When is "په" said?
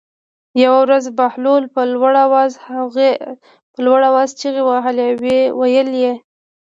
3.73-3.81